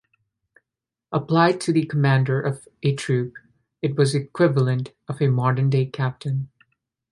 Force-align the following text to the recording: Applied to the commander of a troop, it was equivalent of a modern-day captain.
Applied 1.11 1.61
to 1.61 1.71
the 1.71 1.85
commander 1.85 2.41
of 2.41 2.67
a 2.81 2.95
troop, 2.95 3.35
it 3.83 3.95
was 3.95 4.15
equivalent 4.15 4.93
of 5.07 5.21
a 5.21 5.27
modern-day 5.27 5.91
captain. 5.91 6.49